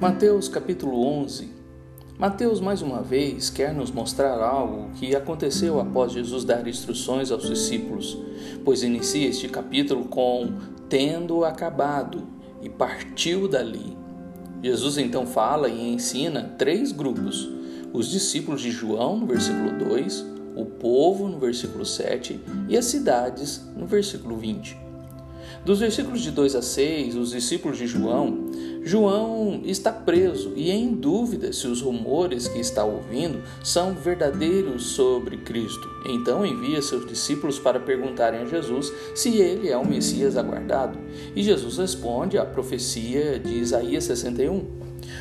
Mateus 0.00 0.48
capítulo 0.48 1.04
11. 1.04 1.50
Mateus 2.18 2.58
mais 2.58 2.80
uma 2.80 3.02
vez 3.02 3.50
quer 3.50 3.74
nos 3.74 3.90
mostrar 3.90 4.42
algo 4.42 4.88
que 4.94 5.14
aconteceu 5.14 5.78
após 5.78 6.12
Jesus 6.12 6.42
dar 6.42 6.66
instruções 6.66 7.30
aos 7.30 7.46
discípulos, 7.46 8.16
pois 8.64 8.82
inicia 8.82 9.28
este 9.28 9.46
capítulo 9.46 10.06
com 10.06 10.54
tendo 10.88 11.44
acabado 11.44 12.26
e 12.62 12.70
partiu 12.70 13.46
dali. 13.46 13.94
Jesus 14.62 14.96
então 14.96 15.26
fala 15.26 15.68
e 15.68 15.92
ensina 15.92 16.54
três 16.56 16.92
grupos: 16.92 17.50
os 17.92 18.10
discípulos 18.10 18.62
de 18.62 18.70
João 18.70 19.18
no 19.18 19.26
versículo 19.26 19.78
2, 19.84 20.24
o 20.56 20.64
povo 20.64 21.28
no 21.28 21.38
versículo 21.38 21.84
7 21.84 22.40
e 22.70 22.74
as 22.78 22.86
cidades 22.86 23.66
no 23.76 23.86
versículo 23.86 24.38
20. 24.38 24.78
Dos 25.64 25.80
versículos 25.80 26.22
de 26.22 26.30
2 26.30 26.54
a 26.54 26.62
6, 26.62 27.16
os 27.16 27.32
discípulos 27.32 27.76
de 27.76 27.86
João, 27.86 28.46
João 28.82 29.60
está 29.64 29.92
preso 29.92 30.52
e 30.56 30.70
em 30.70 30.94
dúvida 30.94 31.52
se 31.52 31.66
os 31.66 31.82
rumores 31.82 32.48
que 32.48 32.58
está 32.58 32.84
ouvindo 32.84 33.42
são 33.62 33.94
verdadeiros 33.94 34.84
sobre 34.84 35.36
Cristo. 35.38 35.88
Então 36.06 36.46
envia 36.46 36.80
seus 36.80 37.06
discípulos 37.06 37.58
para 37.58 37.78
perguntarem 37.78 38.40
a 38.40 38.46
Jesus 38.46 38.92
se 39.14 39.36
ele 39.36 39.68
é 39.68 39.76
o 39.76 39.86
Messias 39.86 40.36
aguardado. 40.36 40.98
E 41.36 41.42
Jesus 41.42 41.76
responde 41.76 42.38
à 42.38 42.44
profecia 42.44 43.38
de 43.38 43.54
Isaías 43.54 44.04
61. 44.04 44.64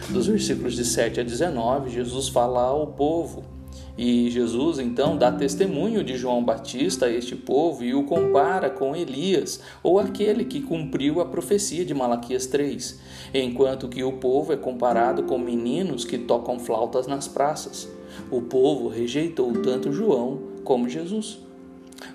Dos 0.10 0.28
versículos 0.28 0.76
de 0.76 0.86
7 0.86 1.20
a 1.20 1.24
19, 1.24 1.90
Jesus 1.90 2.30
fala 2.30 2.62
ao 2.62 2.88
povo 2.88 3.59
e 4.02 4.30
Jesus 4.30 4.80
então 4.80 5.18
dá 5.18 5.30
testemunho 5.30 6.02
de 6.06 6.16
João 6.16 6.42
Batista 6.42 7.08
a 7.08 7.12
este 7.12 7.36
povo 7.36 7.84
e 7.84 7.94
o 7.94 8.06
compara 8.06 8.70
com 8.70 8.96
Elias, 8.96 9.60
ou 9.84 10.00
aquele 10.00 10.46
que 10.46 10.62
cumpriu 10.62 11.20
a 11.20 11.26
profecia 11.26 11.84
de 11.84 11.94
Malaquias 11.94 12.48
3, 12.48 12.98
enquanto 13.34 13.90
que 13.90 14.02
o 14.02 14.14
povo 14.14 14.54
é 14.54 14.56
comparado 14.56 15.24
com 15.24 15.38
meninos 15.38 16.06
que 16.06 16.18
tocam 16.18 16.58
flautas 16.60 17.08
nas 17.08 17.28
praças. 17.28 17.90
O 18.32 18.42
povo 18.42 18.88
rejeitou 18.88 19.52
tanto 19.62 19.92
João 19.92 20.44
como 20.64 20.88
Jesus. 20.88 21.49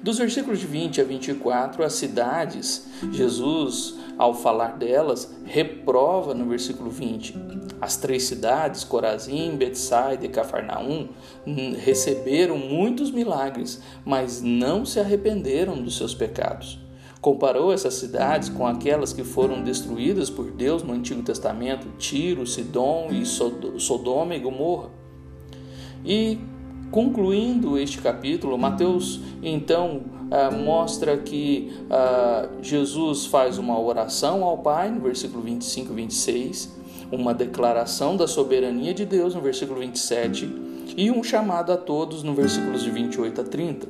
Dos 0.02 0.18
versículos 0.18 0.58
de 0.60 0.66
20 0.66 1.00
a 1.00 1.04
24, 1.04 1.82
as 1.82 1.94
cidades, 1.94 2.86
Jesus, 3.10 3.94
ao 4.18 4.34
falar 4.34 4.76
delas, 4.76 5.34
reprova 5.44 6.34
no 6.34 6.46
versículo 6.46 6.90
20. 6.90 7.34
As 7.80 7.96
três 7.96 8.24
cidades, 8.24 8.84
Corazim, 8.84 9.56
Betsaida 9.56 10.24
e 10.24 10.28
Cafarnaum, 10.28 11.08
receberam 11.82 12.56
muitos 12.56 13.10
milagres, 13.10 13.80
mas 14.04 14.40
não 14.40 14.84
se 14.84 15.00
arrependeram 15.00 15.82
dos 15.82 15.96
seus 15.96 16.14
pecados. 16.14 16.78
Comparou 17.20 17.72
essas 17.72 17.94
cidades 17.94 18.50
com 18.50 18.66
aquelas 18.66 19.12
que 19.12 19.24
foram 19.24 19.62
destruídas 19.62 20.28
por 20.28 20.50
Deus 20.50 20.82
no 20.82 20.92
Antigo 20.92 21.22
Testamento, 21.22 21.88
Tiro, 21.96 22.46
Sidom 22.46 23.08
e 23.10 23.24
Sodoma 23.24 24.34
e 24.34 24.40
Gomorra. 24.40 24.90
E 26.04 26.38
concluindo 26.90 27.78
este 27.78 27.98
capítulo, 27.98 28.56
Mateus 28.56 29.20
então 29.42 30.02
uh, 30.24 30.54
mostra 30.64 31.16
que 31.16 31.72
uh, 31.84 32.62
Jesus 32.62 33.26
faz 33.26 33.58
uma 33.58 33.78
oração 33.78 34.44
ao 34.44 34.58
Pai, 34.58 34.90
no 34.90 35.00
versículo 35.00 35.42
25 35.42 35.92
e 35.92 35.96
26, 35.96 36.74
uma 37.10 37.34
declaração 37.34 38.16
da 38.16 38.26
soberania 38.26 38.94
de 38.94 39.04
Deus 39.04 39.34
no 39.34 39.40
versículo 39.40 39.80
27 39.80 40.48
e 40.96 41.10
um 41.10 41.22
chamado 41.22 41.72
a 41.72 41.76
todos 41.76 42.22
no 42.22 42.34
versículos 42.34 42.82
de 42.82 42.90
28 42.90 43.40
a 43.40 43.44
30. 43.44 43.88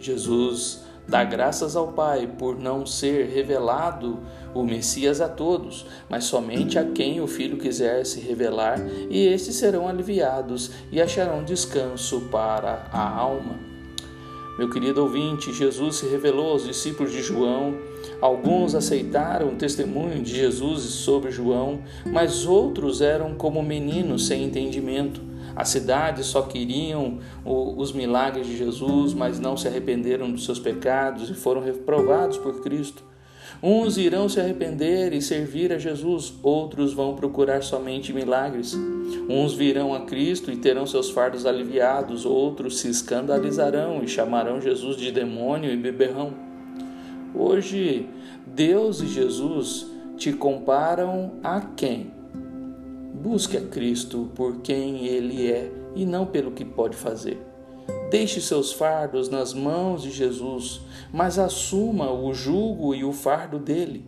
Jesus 0.00 0.87
dá 1.08 1.24
graças 1.24 1.74
ao 1.74 1.88
Pai 1.88 2.26
por 2.38 2.58
não 2.58 2.84
ser 2.84 3.28
revelado 3.28 4.18
o 4.54 4.62
Messias 4.62 5.20
a 5.20 5.28
todos, 5.28 5.86
mas 6.08 6.24
somente 6.24 6.78
a 6.78 6.84
quem 6.84 7.20
o 7.20 7.26
Filho 7.26 7.56
quiser 7.56 8.04
se 8.04 8.20
revelar, 8.20 8.78
e 9.08 9.26
estes 9.26 9.56
serão 9.56 9.88
aliviados 9.88 10.70
e 10.92 11.00
acharão 11.00 11.42
descanso 11.42 12.28
para 12.30 12.88
a 12.92 13.08
alma. 13.08 13.68
Meu 14.58 14.68
querido 14.68 15.02
ouvinte, 15.02 15.52
Jesus 15.52 15.96
se 15.96 16.06
revelou 16.08 16.50
aos 16.50 16.64
discípulos 16.64 17.12
de 17.12 17.22
João. 17.22 17.78
Alguns 18.20 18.74
aceitaram 18.74 19.50
o 19.50 19.54
testemunho 19.54 20.20
de 20.20 20.34
Jesus 20.34 20.82
sobre 20.82 21.30
João, 21.30 21.78
mas 22.04 22.44
outros 22.44 23.00
eram 23.00 23.36
como 23.36 23.62
meninos 23.62 24.26
sem 24.26 24.42
entendimento. 24.42 25.20
As 25.56 25.68
cidades 25.68 26.26
só 26.26 26.42
queriam 26.42 27.18
os 27.44 27.92
milagres 27.92 28.46
de 28.46 28.56
Jesus, 28.56 29.14
mas 29.14 29.40
não 29.40 29.56
se 29.56 29.68
arrependeram 29.68 30.30
dos 30.30 30.44
seus 30.44 30.58
pecados 30.58 31.30
e 31.30 31.34
foram 31.34 31.60
reprovados 31.60 32.38
por 32.38 32.60
Cristo. 32.62 33.04
Uns 33.60 33.98
irão 33.98 34.28
se 34.28 34.38
arrepender 34.38 35.12
e 35.12 35.20
servir 35.20 35.72
a 35.72 35.78
Jesus, 35.78 36.32
outros 36.42 36.92
vão 36.92 37.16
procurar 37.16 37.62
somente 37.62 38.12
milagres. 38.12 38.76
Uns 39.28 39.52
virão 39.52 39.92
a 39.92 40.00
Cristo 40.00 40.52
e 40.52 40.56
terão 40.56 40.86
seus 40.86 41.10
fardos 41.10 41.44
aliviados, 41.44 42.24
outros 42.24 42.78
se 42.78 42.88
escandalizarão 42.88 44.02
e 44.02 44.06
chamarão 44.06 44.60
Jesus 44.60 44.96
de 44.96 45.10
demônio 45.10 45.72
e 45.72 45.76
beberrão. 45.76 46.32
Hoje, 47.34 48.08
Deus 48.46 49.00
e 49.00 49.06
Jesus 49.08 49.86
te 50.16 50.32
comparam 50.32 51.32
a 51.42 51.60
quem? 51.60 52.17
Busque 53.20 53.56
a 53.56 53.60
Cristo 53.60 54.30
por 54.34 54.58
quem 54.58 55.06
Ele 55.06 55.50
é 55.50 55.72
e 55.94 56.06
não 56.06 56.24
pelo 56.24 56.52
que 56.52 56.64
pode 56.64 56.96
fazer. 56.96 57.38
Deixe 58.10 58.40
seus 58.40 58.72
fardos 58.72 59.28
nas 59.28 59.52
mãos 59.52 60.02
de 60.02 60.10
Jesus, 60.10 60.80
mas 61.12 61.38
assuma 61.38 62.10
o 62.10 62.32
jugo 62.32 62.94
e 62.94 63.04
o 63.04 63.12
fardo 63.12 63.58
dele. 63.58 64.06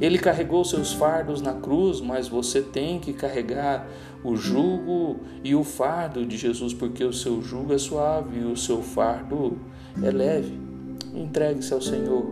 Ele 0.00 0.18
carregou 0.18 0.64
seus 0.64 0.92
fardos 0.92 1.40
na 1.40 1.54
cruz, 1.54 2.00
mas 2.00 2.28
você 2.28 2.62
tem 2.62 2.98
que 2.98 3.12
carregar 3.12 3.86
o 4.24 4.36
jugo 4.36 5.20
e 5.44 5.54
o 5.54 5.62
fardo 5.62 6.24
de 6.24 6.36
Jesus, 6.36 6.72
porque 6.74 7.04
o 7.04 7.12
seu 7.12 7.40
jugo 7.42 7.72
é 7.72 7.78
suave 7.78 8.40
e 8.40 8.44
o 8.44 8.56
seu 8.56 8.82
fardo 8.82 9.58
é 10.02 10.10
leve. 10.10 10.58
Entregue-se 11.14 11.72
ao 11.72 11.80
Senhor, 11.80 12.26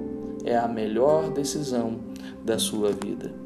é 0.45 0.57
a 0.57 0.67
melhor 0.67 1.31
decisão 1.31 2.01
da 2.45 2.59
sua 2.59 2.91
vida. 2.93 3.45